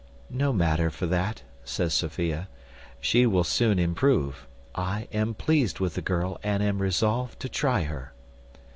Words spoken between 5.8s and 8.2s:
the girl, and am resolved to try her."